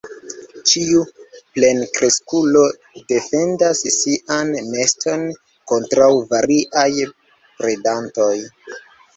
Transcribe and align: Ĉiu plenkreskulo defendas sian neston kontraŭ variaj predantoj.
Ĉiu 0.69 1.01
plenkreskulo 1.57 2.63
defendas 3.13 3.83
sian 3.97 4.49
neston 4.71 5.29
kontraŭ 5.73 6.11
variaj 6.33 6.89
predantoj. 7.61 8.35